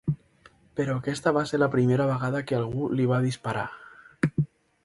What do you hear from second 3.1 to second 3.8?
va disparar.